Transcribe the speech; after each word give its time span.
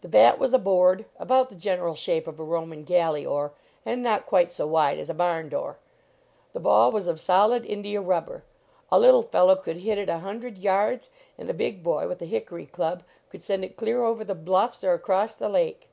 The 0.00 0.08
bat 0.08 0.38
was 0.38 0.54
a 0.54 0.58
board, 0.58 1.04
about 1.18 1.50
the 1.50 1.54
general 1.54 1.94
shape 1.94 2.26
of 2.26 2.40
a 2.40 2.42
Roman 2.42 2.82
galley 2.82 3.26
oar 3.26 3.52
and 3.84 4.02
not 4.02 4.24
quite 4.24 4.50
so 4.50 4.66
wide 4.66 4.98
as 4.98 5.10
a 5.10 5.12
barn 5.12 5.50
door. 5.50 5.76
The 6.54 6.60
ball 6.60 6.90
was 6.90 7.06
of 7.06 7.20
solid 7.20 7.66
India 7.66 8.00
rubber; 8.00 8.42
a 8.90 8.98
little 8.98 9.22
fellow 9.22 9.54
could 9.54 9.76
hit 9.76 9.98
it 9.98 10.08
a 10.08 10.20
hundred 10.20 10.56
yards, 10.56 11.10
and 11.36 11.50
a 11.50 11.52
big 11.52 11.82
boy, 11.82 12.08
with 12.08 12.22
a 12.22 12.24
hickory 12.24 12.64
club, 12.64 13.02
could 13.28 13.42
send 13.42 13.66
it 13.66 13.76
clear 13.76 14.02
over 14.02 14.24
the 14.24 14.34
bluffs 14.34 14.82
or 14.82 14.94
across 14.94 15.34
the 15.34 15.50
lake. 15.50 15.90